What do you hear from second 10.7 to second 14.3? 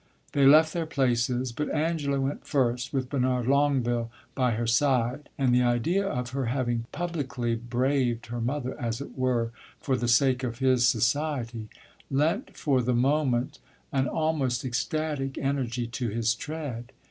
society, lent for the moment an